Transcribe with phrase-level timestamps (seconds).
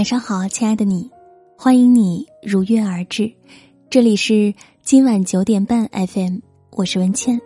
[0.00, 1.10] 晚上好，亲爱的你，
[1.58, 3.30] 欢迎你如约而至。
[3.90, 6.38] 这里是今晚九点半 FM，
[6.70, 7.38] 我是文倩，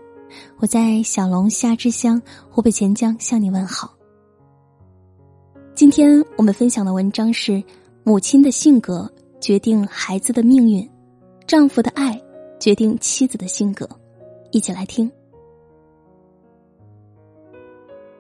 [0.59, 3.93] 我在小龙虾之乡湖北潜江向你问好。
[5.75, 7.61] 今天我们分享的文章是：
[8.05, 10.89] 母亲的性格决定孩子的命运，
[11.49, 12.17] 丈夫的爱
[12.61, 13.89] 决定妻子的性格。
[14.53, 15.11] 一起来听。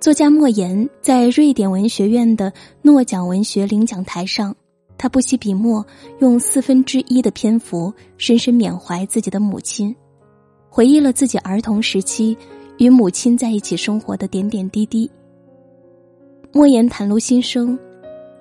[0.05, 4.55] 作家莫言在瑞典文学院的诺奖文学领奖台上，
[4.99, 5.83] 他不惜笔墨，
[6.19, 9.97] 用四分之一的篇幅，深深缅怀自己的母亲，
[10.69, 12.37] 回忆了自己儿童时期
[12.77, 15.11] 与母亲在一起生活的点点滴滴。
[16.53, 17.79] 莫言袒露心声：“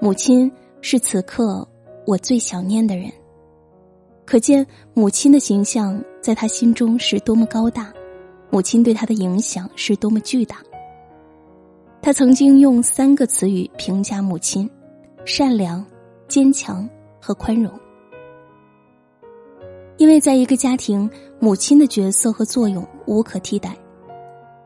[0.02, 0.52] 母亲
[0.82, 1.66] 是此刻
[2.06, 3.10] 我最想念的人。”
[4.28, 7.94] 可见母亲的形象在他心中是多么高大，
[8.50, 10.58] 母亲对他的影响是多么巨大。
[12.06, 14.70] 他曾经用三个词语评价母亲：
[15.24, 15.84] 善良、
[16.28, 16.88] 坚强
[17.18, 17.72] 和宽容。
[19.96, 21.10] 因为在一个家庭，
[21.40, 23.74] 母亲的角色和作用无可替代。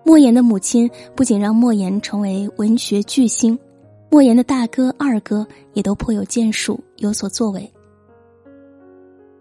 [0.04, 3.56] 莫言的母亲不仅让莫言成为文学巨星，
[4.10, 7.72] 莫言的大哥、二哥也都颇有建树，有所作为。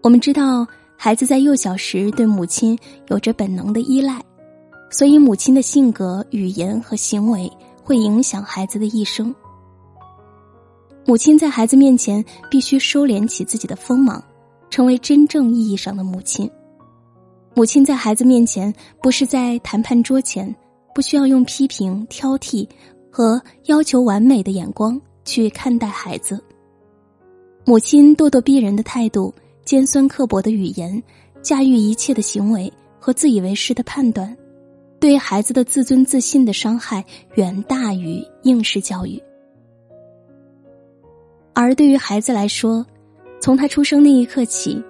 [0.03, 4.21] 我们知道，孩子在幼小时对母亲有着本能的依赖，
[4.91, 7.51] 所以母亲的性格、语言和行为。
[7.87, 9.33] 会影响孩子的一生。
[11.05, 14.21] 母亲在孩子面前必须收敛起自己的锋芒，
[14.69, 16.51] 成为真正意义上的母亲。
[17.53, 20.53] 母亲在孩子面前不是在谈判桌前，
[20.93, 22.67] 不需要用批评、挑剔
[23.09, 26.43] 和要求完美的眼光去看待孩子。
[27.63, 31.01] 母亲咄咄逼人的态度、尖酸刻薄的语言、
[31.41, 34.35] 驾驭一切的行为和自以为是的判断。
[34.99, 39.21] 对孩子的自尊自信的伤害远大于应试教育，
[41.53, 42.83] 而对于孩子来说，
[43.39, 44.83] 从他出生那一刻起，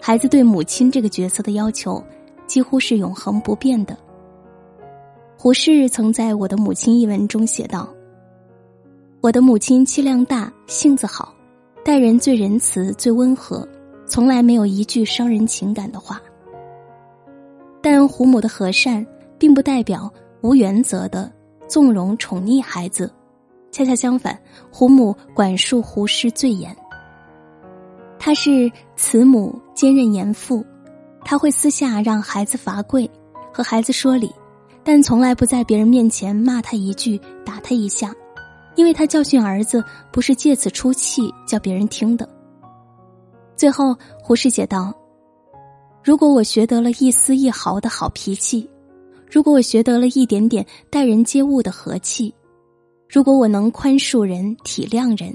[0.00, 2.02] 孩子对母亲这个角色的要求
[2.46, 3.94] 几乎是永恒不变的。
[5.36, 7.86] 胡适曾在我的母亲一文中写道
[9.20, 11.34] ：“我的母亲气量大，性子好，
[11.84, 13.68] 待人最仁慈、最温和，
[14.06, 16.18] 从来没有一句伤人情感的话。”
[17.82, 19.06] 但胡母的和善。
[19.40, 20.12] 并不代表
[20.42, 21.32] 无原则的
[21.66, 23.10] 纵容宠溺孩子，
[23.72, 24.38] 恰恰相反，
[24.70, 26.76] 胡母管束胡适最严。
[28.18, 30.62] 他是慈母兼任严父，
[31.24, 33.10] 他会私下让孩子罚跪，
[33.50, 34.30] 和孩子说理，
[34.84, 38.14] 但从来不在别人面前骂他一句、打他一下，
[38.76, 42.28] 因为他教训儿子不是借此出气叫别人听的。
[43.56, 44.92] 最后，胡适写道
[46.04, 48.68] ：“如果我学得了一丝一毫的好脾气。”
[49.30, 52.34] 如果我学得了一点点待人接物的和气，
[53.08, 55.34] 如果我能宽恕人、体谅人，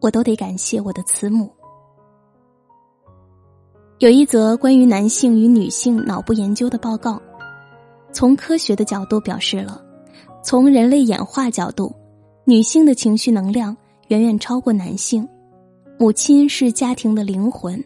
[0.00, 1.50] 我都得感谢我的慈母。
[3.98, 7.20] 有一则关于男性与女性脑部研究的报告，
[8.12, 9.84] 从科学的角度表示了，
[10.42, 11.92] 从人类演化角度，
[12.44, 13.76] 女性的情绪能量
[14.08, 15.28] 远远超过男性。
[15.98, 17.82] 母亲是家庭的灵魂，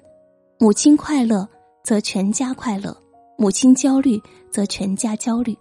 [0.58, 1.46] 母亲快乐，
[1.82, 2.96] 则全家快乐。
[3.38, 4.18] 母亲焦虑，
[4.56, 5.54] 则全家焦虑。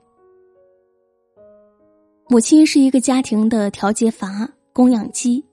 [2.30, 5.44] 母亲是一个家庭的调节阀、供养机，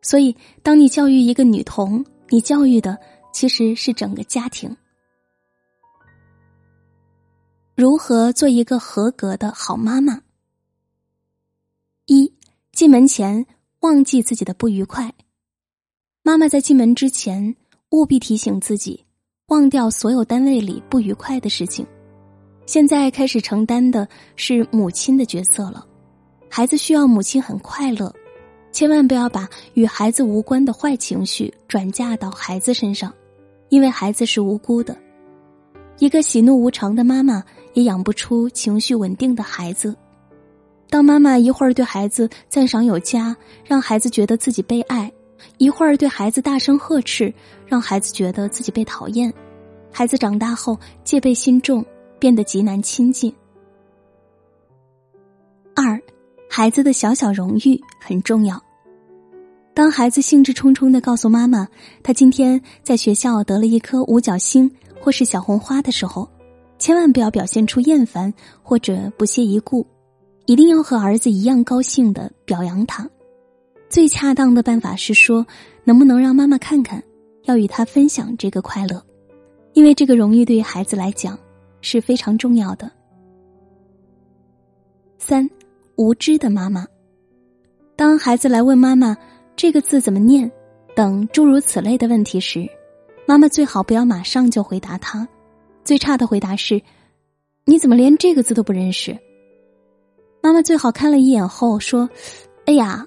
[0.00, 2.96] 所以当你教育一个女童，你教育的
[3.32, 4.76] 其实是整个家庭。
[7.74, 10.22] 如何做一个合格的好妈妈？
[12.06, 12.32] 一
[12.70, 13.44] 进门前
[13.80, 15.12] 忘记自己的不愉快。
[16.22, 17.56] 妈妈在进门之前
[17.90, 19.04] 务必提醒自己。
[19.48, 21.86] 忘掉所有单位里不愉快的事情，
[22.66, 25.86] 现在开始承担的是母亲的角色了。
[26.48, 28.14] 孩子需要母亲很快乐，
[28.72, 33.12] 千万不要把与孩子无关的坏情绪转嫁到孩子身上，
[33.68, 34.96] 因为孩子是无辜的。
[35.98, 37.42] 一个喜怒无常的妈妈
[37.74, 39.94] 也养不出情绪稳定的孩子。
[40.88, 45.10] 当妈妈一会儿对孩子赞赏有加，让孩子觉得自己被爱。
[45.58, 47.32] 一会儿对孩子大声呵斥，
[47.66, 49.32] 让孩子觉得自己被讨厌，
[49.92, 51.84] 孩子长大后戒备心重，
[52.18, 53.34] 变得极难亲近。
[55.74, 56.00] 二，
[56.48, 58.62] 孩子的小小荣誉很重要。
[59.74, 61.66] 当孩子兴致冲冲的告诉妈妈，
[62.02, 64.70] 他今天在学校得了一颗五角星
[65.00, 66.28] 或是小红花的时候，
[66.78, 68.32] 千万不要表现出厌烦
[68.62, 69.84] 或者不屑一顾，
[70.46, 73.08] 一定要和儿子一样高兴的表扬他。
[73.88, 75.44] 最恰当的办法是说，
[75.82, 77.02] 能不能让妈妈看看，
[77.44, 79.04] 要与她分享这个快乐，
[79.72, 81.36] 因为这个荣誉对于孩子来讲
[81.84, 82.90] 是非常重要的。
[85.18, 85.48] 三，
[85.96, 86.86] 无知的妈妈，
[87.94, 89.14] 当孩子来问妈妈
[89.54, 90.50] 这个字怎么念，
[90.96, 92.66] 等诸如此类的问题时，
[93.26, 95.28] 妈妈最好不要马上就回答他。
[95.84, 96.80] 最差的回答是
[97.66, 99.16] ：“你怎么连这个字都不认识？”
[100.42, 102.08] 妈妈最好看了一眼后说
[102.64, 103.06] ：“哎呀，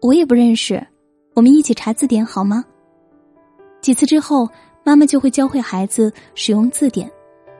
[0.00, 0.84] 我也不认识，
[1.34, 2.64] 我们一起查字典好吗？”
[3.82, 4.48] 几次之后，
[4.84, 7.10] 妈妈就会教会孩子使用字典，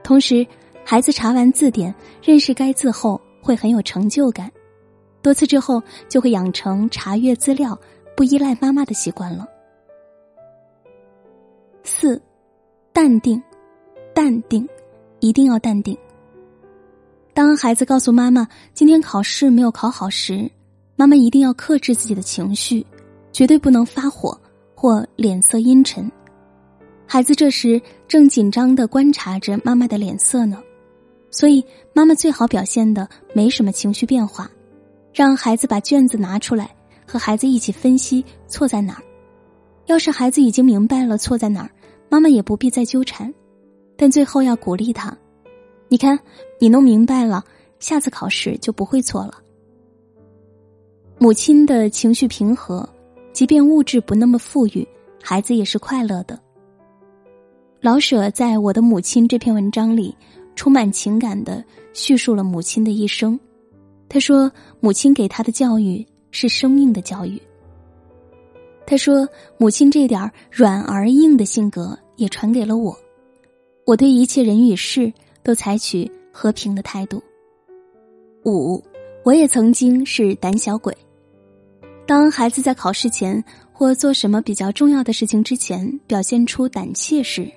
[0.03, 0.47] 同时，
[0.85, 4.51] 孩子查完字典认识该字后会很有成就感。
[5.23, 7.79] 多次之后，就会养成查阅资料
[8.17, 9.47] 不依赖妈妈的习惯了。
[11.85, 12.21] 四，
[12.93, 13.43] 淡定。
[14.15, 14.69] 淡定，
[15.21, 15.97] 一定要淡定。
[17.33, 20.51] 当孩子告诉妈妈今天考试没有考好时，
[20.97, 22.87] 妈妈一定要克制自己的情绪，
[23.33, 24.39] 绝对不能发火
[24.75, 26.13] 或脸色阴沉。
[27.13, 27.79] 孩子这时
[28.09, 30.63] 正紧张的观察着妈妈的脸色呢，
[31.31, 31.63] 所以
[31.93, 34.51] 妈妈最好表现的没什么情绪变化，
[35.13, 36.75] 让孩子把卷子拿出来，
[37.07, 39.03] 和孩子一起分析错在哪儿。
[39.85, 41.71] 要是孩子已经明白了错在哪儿，
[42.09, 43.31] 妈妈也不必再纠缠。
[43.95, 45.15] 但最后要鼓励他，
[45.89, 46.19] 你看，
[46.59, 47.45] 你弄明白了，
[47.79, 49.35] 下次考试就不会错了。
[51.19, 52.89] 母亲的情绪平和，
[53.35, 54.89] 即便物质不那么富裕，
[55.23, 56.41] 孩子也是快乐的。
[57.83, 60.17] 老舍在我的母亲这篇文章里，
[60.55, 63.37] 充满情感的叙述了母亲的一生。
[64.09, 64.49] 他说，
[64.79, 67.43] 母亲给他的教育是生命的教育。
[68.87, 72.97] 他说，母亲这点软而硬的性格也传给了我。
[73.85, 75.13] 我对一切人与事
[75.43, 77.21] 都采取和平的态度。
[78.45, 78.81] 五，
[79.25, 80.97] 我也曾经是胆小鬼。
[82.07, 83.43] 当孩子在考试前
[83.73, 87.51] 或做什么比较重要的事情之前表现出胆怯时，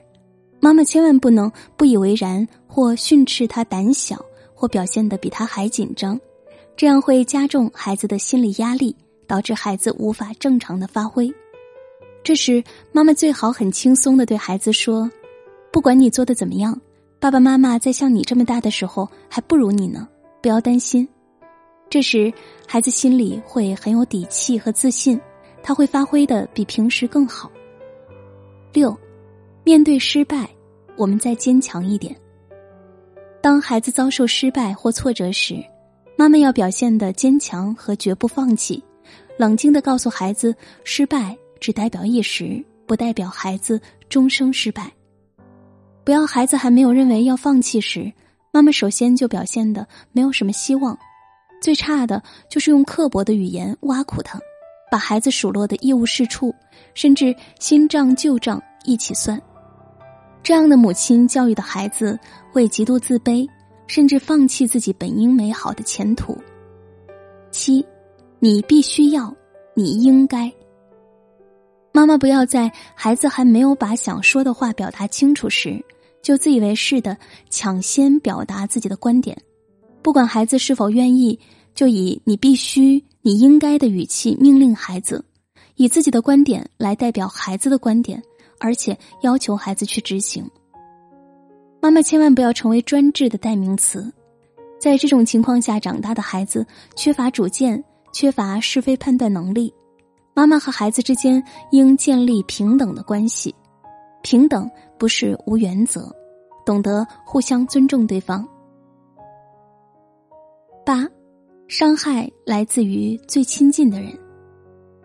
[0.60, 4.24] 妈妈千万不能不以为然或训斥他胆小
[4.54, 6.20] 或表现的比他还紧张，
[6.76, 8.96] 这样会加重孩子的心理压力，
[9.28, 11.32] 导致孩子无法正常的发挥。
[12.24, 15.10] 这时，妈妈最好很轻松的对孩子说。
[15.72, 16.80] 不管你做的怎么样，
[17.20, 20.08] 爸爸妈妈在像你这么大的时候还不如你呢，
[20.42, 21.08] 不要担心。
[21.90, 22.34] 这时，
[22.66, 25.20] 孩子心里会很有底气和自信，
[25.62, 27.52] 他会发挥的比平时更好。
[28.74, 28.98] 六，
[29.66, 30.48] 面对失败，
[30.96, 32.16] 我们再坚强一点。
[33.42, 35.56] 当孩子遭受失败或挫折时，
[36.16, 38.82] 妈妈要表现的坚强和绝不放弃，
[39.40, 44.92] 冷静的告诉孩子，失败只代表一时，不代表孩子终生失败。
[46.04, 48.14] 不要孩子还没有认为要放弃时，
[48.52, 50.96] 妈妈首先就表现的没有什么希望。
[51.60, 54.40] 最差的就是用刻薄的语言挖苦他，
[54.92, 56.54] 把孩子数落的一无是处，
[56.94, 59.42] 甚至新账旧账一起算。
[60.46, 62.20] 这样的母亲教育的孩子
[62.52, 63.50] 会极度自卑，
[63.88, 66.38] 甚至放弃自己本应美好的前途。
[67.50, 67.84] 七，
[68.38, 69.36] 你必须要，
[69.74, 70.54] 你应该。
[71.92, 75.84] 妈妈不要在孩子还没有把想说的话表达清楚时。
[76.22, 77.18] 就自以为是的
[77.50, 79.36] 抢先表达自己的观点，
[80.04, 81.40] 不管孩子是否愿意，
[81.74, 85.26] 就以“你必须”“你应该”的语气命令孩子，
[85.76, 88.22] 以自己的观点来代表孩子的观点，
[88.60, 90.50] 而且要求孩子去执行。
[91.82, 94.12] 妈妈千万不要成为专制的代名词，
[94.80, 99.74] 在这种情况下长大的孩子缺乏主见，缺乏是非判断能力。
[100.34, 103.54] 妈妈和孩子之间应建立平等的关系。
[104.22, 106.12] 平等不是无原则，
[106.66, 108.48] 懂得互相尊重对方。
[110.84, 111.08] 八，
[111.68, 114.12] 伤害来自于最亲近的人。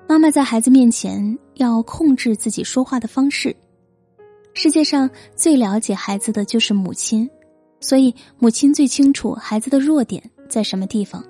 [0.09, 3.55] 妈妈在孩子面前要控制自己说话的方式。
[4.55, 7.29] 世界上最了解孩子的就是母亲，
[7.81, 11.25] 所以母亲最清楚孩子的弱点在什么地方。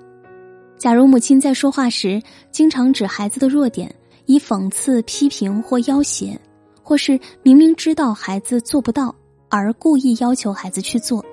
[0.77, 3.93] 假如母亲在说话时经常指孩子的弱点，
[4.25, 6.39] 以讽刺、批评或要挟。
[6.83, 9.15] 或是明明知道孩子做不到，
[9.49, 11.23] 而故意要求孩子去做，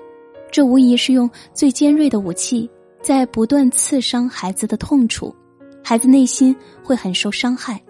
[0.49, 2.69] 这无疑是用最尖锐的武器
[3.01, 5.35] 在不断刺伤孩子的痛处，
[5.83, 7.81] 孩子内心会很受伤害，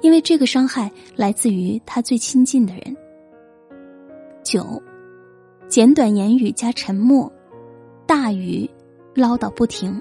[0.00, 2.96] 因为这个伤害来自于他最亲近的人。
[4.42, 4.82] 九，
[5.68, 7.30] 简短言语加沉默，
[8.06, 8.68] 大于
[9.14, 10.00] 唠叨不停。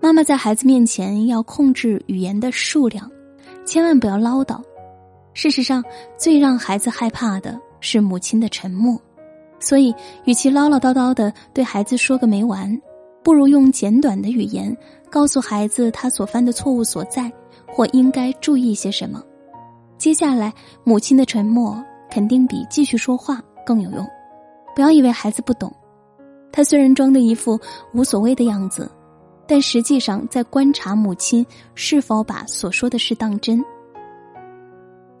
[0.00, 3.10] 妈妈在孩子面前要控制语言的数量，
[3.66, 4.62] 千万不要唠叨。
[5.34, 5.84] 事实上，
[6.16, 9.00] 最让孩子害怕的是母亲的沉默，
[9.60, 12.80] 所以，与其唠唠叨叨的对孩子说个没完，
[13.22, 14.74] 不如用简短的语言
[15.10, 17.30] 告诉孩子他所犯的错误所在，
[17.78, 19.22] 或应该注意些什么。
[19.98, 21.80] 接下来，母亲的沉默
[22.10, 24.04] 肯定比继续说话更有用。
[24.74, 25.72] 不要以为孩子不懂，
[26.50, 27.56] 他虽然装的一副
[27.94, 28.90] 无所谓的样子，
[29.46, 33.64] 但实际上在观察母亲是否把所说的事当真。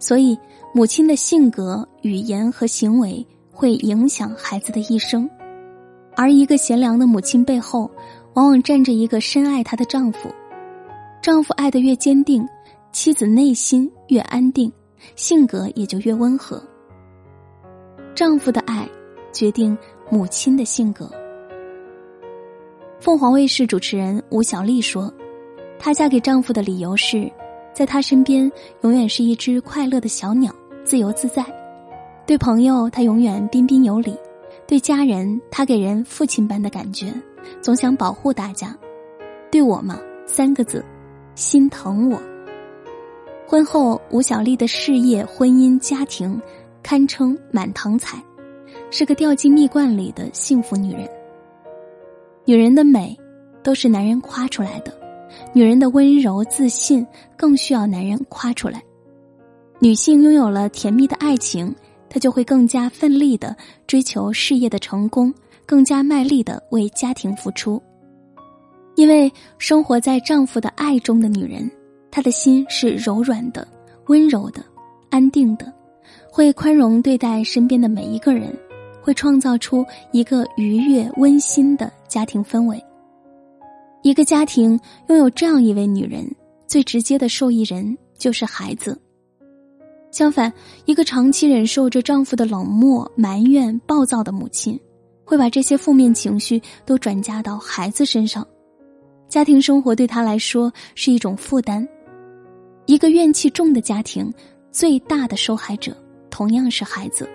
[0.00, 0.36] 所以
[0.74, 5.30] 母亲的性格、语言和行为会影响孩子的一生。
[6.16, 7.88] 而一个贤良的母亲背后，
[8.34, 10.28] 往往站着一个深爱她的丈夫。
[11.20, 12.46] 丈夫爱的越坚定，
[12.92, 14.72] 妻子内心越安定，
[15.16, 16.62] 性格也就越温和。
[18.14, 18.88] 丈夫的爱
[19.32, 19.76] 决定
[20.10, 21.10] 母亲的性格。
[23.00, 25.12] 凤凰卫视主持人吴小莉说
[25.78, 27.30] ：“她嫁给丈夫的理由是，
[27.72, 28.50] 在他身边
[28.82, 30.52] 永远是一只快乐的小鸟，
[30.84, 31.44] 自由自在。
[32.26, 34.12] 对朋友，他永远彬彬有礼；
[34.66, 37.12] 对家人，他给人父亲般的感觉，
[37.60, 38.76] 总想保护大家。
[39.50, 40.84] 对我嘛，三个字：
[41.38, 42.20] 心疼我。”
[43.46, 46.38] 婚后，吴小莉的事业、婚姻、家庭
[46.82, 48.22] 堪称满堂彩，
[48.90, 51.08] 是个掉进蜜罐里的幸福女人。
[52.44, 53.16] 女人的美，
[53.62, 54.92] 都是男人夸出来的；
[55.54, 58.82] 女人的温柔自信，更需要男人夸出来。
[59.78, 61.74] 女性拥有了甜蜜的爱情，
[62.10, 65.32] 她就会更加奋力的追求事业的成功，
[65.64, 67.82] 更加卖力的为家庭付出。
[68.98, 71.70] 因为生活在丈夫的爱中的女人，
[72.10, 73.66] 她的心是柔软的、
[74.08, 74.60] 温柔的、
[75.08, 75.72] 安定的，
[76.28, 78.52] 会宽容对待身边的每一个人。
[79.00, 82.84] 会创造出一个愉悦温馨的家庭氛围。
[84.02, 84.78] 一个家庭
[85.08, 86.30] 拥有这样一位女人，
[86.66, 89.00] 最直接的受益人就是孩子。
[90.10, 90.52] 相反，
[90.84, 94.78] 一个长期忍受着丈夫的冷漠、埋怨、暴躁的母亲，
[95.24, 98.46] 会把这些负面情绪都转嫁到孩子身上，
[99.28, 101.86] 家庭生活对他来说是一种负担。
[102.86, 104.32] 一个怨气重的家庭，
[104.72, 105.94] 最大的受害者
[106.30, 107.24] 同样是孩子。《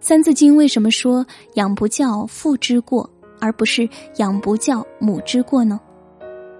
[0.00, 3.88] 三字经》为什么说“养不教，父之过”，而不是
[4.18, 5.80] “养不教，母之过”呢？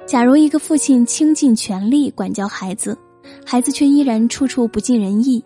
[0.06, 2.96] 假如一个父亲倾尽全力管教孩子，
[3.44, 5.42] 孩子却依然处处不尽人意，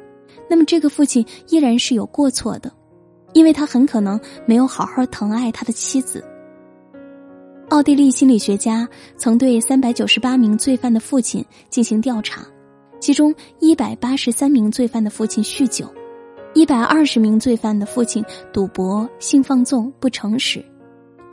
[0.50, 2.70] 那么这个父亲依然是有过错的，
[3.32, 6.22] 因为他很可能没有好好疼爱他的妻子。
[7.74, 12.46] 奥地利心理学家曾对三百九十八名罪犯的父亲进行调查，
[13.00, 15.92] 其中一百八十三名罪犯的父亲酗酒。
[16.54, 20.64] 一百二十名罪犯的父亲赌博、性放纵、不诚实，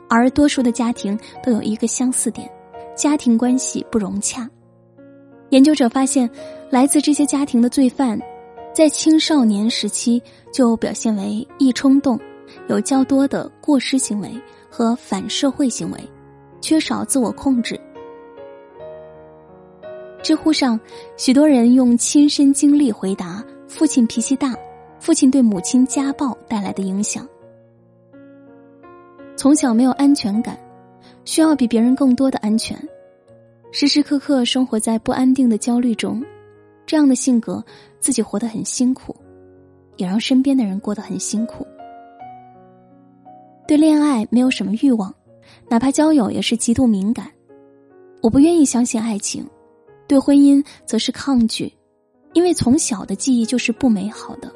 [0.08, 2.50] 而多数的家庭都有一个相似点：
[2.96, 4.50] 家庭关系不融洽。
[5.50, 6.28] 研究者发现，
[6.70, 8.20] 来自这些家庭的罪犯，
[8.74, 10.20] 在青少年时期
[10.52, 12.18] 就表现为易冲动，
[12.68, 14.28] 有较多的过失行为
[14.68, 16.00] 和反社会行为，
[16.62, 17.78] 缺少自我控制。
[20.22, 20.80] 知乎上，
[21.18, 24.56] 许多人用亲身经历回答：父亲脾气大。
[24.98, 27.28] 父亲对母亲家暴带来的影响，
[29.34, 30.56] 从小没有安全感，
[31.24, 32.78] 需要比别人更多的安全，
[33.72, 36.24] 时时刻刻生活在不安定的焦虑中，
[36.86, 37.60] 这样的性格
[37.98, 39.12] 自己活得很辛苦，
[39.96, 41.66] 也让身边的人过得很辛苦。
[43.66, 45.12] 对恋爱没有什么欲望，
[45.72, 47.30] 哪怕交友也是极度敏感。
[48.20, 49.48] 我不愿意相信爱情，
[50.06, 51.72] 对婚姻则是抗拒，
[52.34, 54.52] 因为从小的记忆就是不美好的。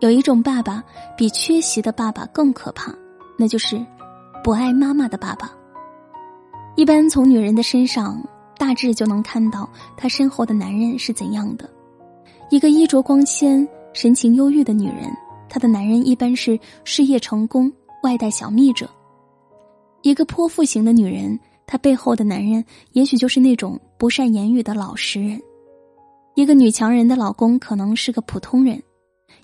[0.00, 0.82] 有一种爸爸
[1.14, 2.90] 比缺席的爸爸更可怕，
[3.36, 3.78] 那就是
[4.42, 5.52] 不爱妈妈的爸爸。
[6.76, 8.18] 一般从女人的身上
[8.56, 11.68] 大致就能看到她身后的男人是怎样的。
[12.48, 15.14] 一个衣着光鲜、神情忧郁的女人，
[15.54, 18.88] 她的男人一般是事业成功、外带小蜜者；
[20.02, 25.38] 一个泼妇型的女人，她背后的男人也许就是那种不善言语的老实人；
[26.34, 28.82] 一个女强人的老公可能是个普通人。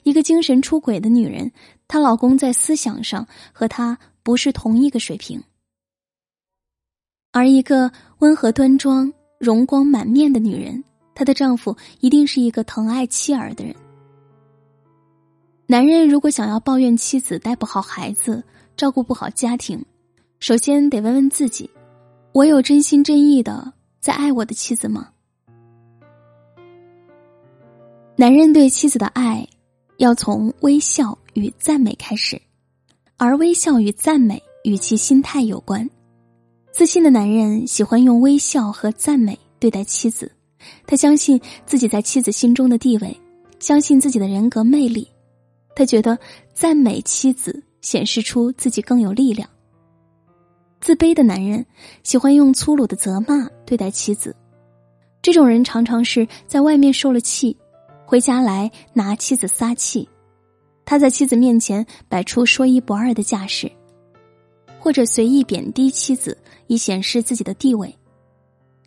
[0.03, 1.53] 一个精神出轨的女人，
[1.87, 5.39] 她老公在思想上和她不是同一个水平；
[7.31, 7.89] 而一个
[8.19, 10.83] 温和端庄、容光满面的女人，
[11.15, 13.73] 她的丈夫一定是一个疼爱妻儿的人。
[15.71, 18.43] 男人如果想要抱怨妻子带不好孩子、
[18.77, 19.81] 照顾不好家庭，
[20.41, 21.71] 首先得问问自己：
[22.33, 25.11] 我有真心真意的在爱我的妻子吗？
[28.17, 29.47] 男人对妻子的爱。
[29.99, 32.41] 要从微笑与赞美开始，
[33.17, 35.89] 而微笑与赞美与其心态有关。
[36.73, 40.33] 自信的男人喜欢用微笑和赞美对待妻子，
[40.85, 43.17] 他相信自己在妻子心中的地位，
[43.61, 45.07] 相信自己的人格魅力。
[45.75, 46.19] 他觉得
[46.53, 49.49] 赞美妻子显示出自己更有力量。
[50.81, 51.65] 自卑的男人
[52.03, 54.35] 喜欢用粗鲁的责骂对待妻子，
[55.21, 57.57] 这种人常常是在外面受了气。
[58.07, 60.09] 回家来拿妻子撒气，
[60.85, 63.71] 他在妻子面前摆出说一不二的架势，
[64.81, 66.37] 或者随意贬低妻子
[66.67, 67.95] 以显示自己的地位。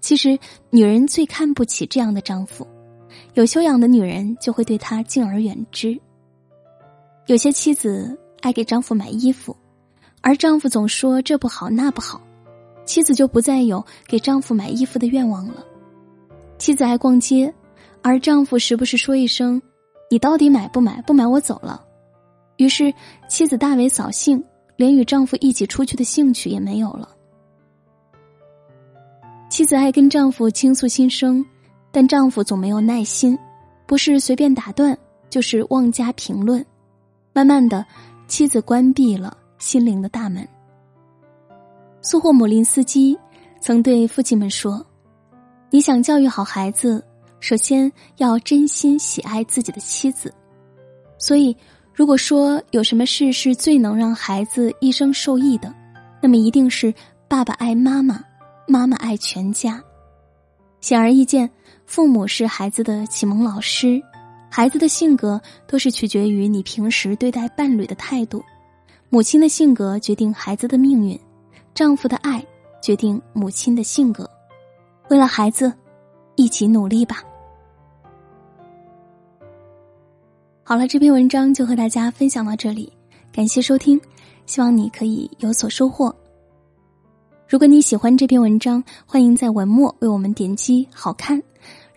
[0.01, 0.37] 其实，
[0.69, 2.67] 女人最看不起这样的丈夫。
[3.35, 5.97] 有修养的女人就会对他敬而远之。
[7.25, 9.55] 有些妻子爱给丈夫买衣服，
[10.21, 12.21] 而丈夫总说这不好那不好，
[12.85, 15.65] 妻子就不再有给丈夫买衣服的愿望了。
[16.57, 17.53] 妻子爱逛街，
[18.01, 19.61] 而丈夫时不时说一声
[20.11, 21.01] ：“你到底买不买？
[21.03, 21.83] 不买我走了。”
[22.57, 22.93] 于是
[23.27, 24.43] 妻子大为扫兴，
[24.75, 27.09] 连与丈夫一起出去的兴趣也没有了。
[29.49, 31.45] 妻子爱跟丈夫倾诉心声。
[31.95, 33.37] 但丈夫总没有耐心，
[33.85, 34.97] 不是随便打断，
[35.29, 36.65] 就是妄加评论。
[37.33, 37.85] 慢慢的，
[38.27, 40.47] 妻子关闭了心灵的大门。
[42.01, 43.17] 苏霍姆林斯基
[43.59, 44.85] 曾对父亲们说
[45.71, 47.03] ：“你想教育好孩子，
[47.39, 50.33] 首先要真心喜爱自己的妻子。
[51.17, 51.55] 所以，
[51.93, 55.73] 如果说有什么事是最能让孩子一生受益的，
[56.21, 56.93] 那么一定是
[57.27, 58.23] 爸爸爱妈妈，
[58.67, 59.83] 妈妈爱全家。
[60.79, 61.49] 显而易见。”
[61.85, 64.01] 父母是孩子的启蒙老师，
[64.55, 68.39] 孩子的性格都是取决于你平时对待伴侣的态度。
[69.09, 71.19] 母亲的性格决定孩子的命运，
[71.73, 72.45] 丈夫的爱
[72.79, 74.29] 决定母亲的性格。
[75.09, 75.73] 为了孩子，
[76.35, 77.23] 一起努力吧。
[80.63, 82.93] 好了，这篇文章就和大家分享到这里，
[83.31, 83.99] 感谢收听，
[84.45, 86.15] 希望你可以有所收获。
[87.49, 91.41] 如果你喜欢这篇文章，欢迎在文末为我们点击好看。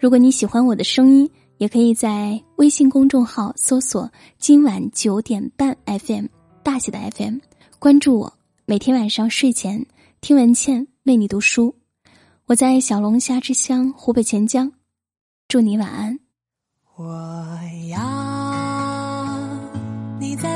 [0.01, 6.27] 如果你喜欢我的声音，也可以在微信公众号搜索“今晚九点半 FM”
[6.63, 7.39] 大写的 FM，
[7.79, 8.33] 关注我。
[8.65, 9.87] 每天晚上睡前
[10.21, 11.75] 听文倩为你读书。
[12.47, 14.73] 我在小龙虾之乡湖北潜江，
[15.49, 16.19] 祝你晚安。
[16.97, 17.61] 我
[17.91, 17.99] 要
[20.21, 20.56] 你在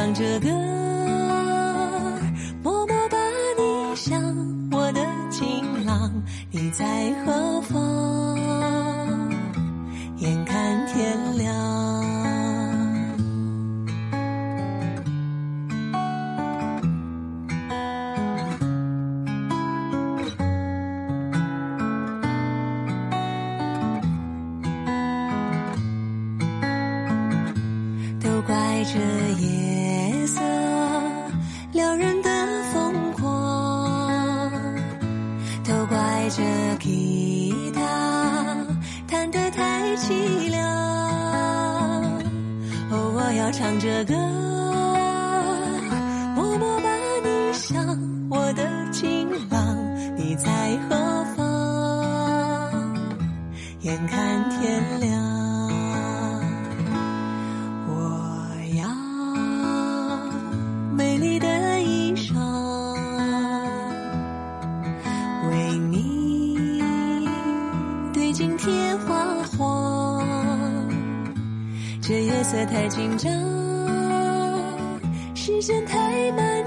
[0.00, 0.69] 唱着歌，
[43.52, 44.14] 唱着歌，
[46.36, 46.88] 默默把
[47.24, 47.84] 你想，
[48.30, 49.76] 我的情郎，
[50.16, 52.94] 你在何方？
[53.80, 55.29] 眼看天亮。
[72.90, 73.32] 紧张，
[75.32, 76.59] 时间太慢